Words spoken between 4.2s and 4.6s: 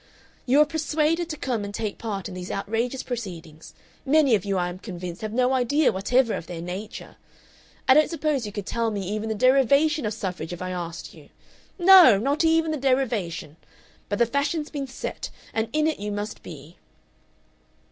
of you,